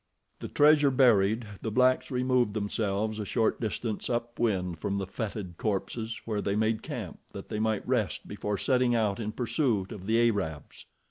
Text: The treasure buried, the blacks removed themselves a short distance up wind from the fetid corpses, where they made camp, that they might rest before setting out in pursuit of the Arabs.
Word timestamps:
The 0.39 0.47
treasure 0.47 0.89
buried, 0.89 1.45
the 1.61 1.69
blacks 1.69 2.09
removed 2.09 2.55
themselves 2.55 3.19
a 3.19 3.23
short 3.25 3.61
distance 3.61 4.09
up 4.09 4.39
wind 4.39 4.79
from 4.79 4.97
the 4.97 5.05
fetid 5.05 5.57
corpses, 5.59 6.21
where 6.25 6.41
they 6.41 6.55
made 6.55 6.81
camp, 6.81 7.19
that 7.33 7.49
they 7.49 7.59
might 7.59 7.87
rest 7.87 8.27
before 8.27 8.57
setting 8.57 8.95
out 8.95 9.19
in 9.19 9.31
pursuit 9.31 9.91
of 9.91 10.07
the 10.07 10.17
Arabs. 10.27 10.87